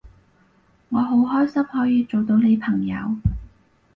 [0.89, 2.97] 我好開心可以做到你朋友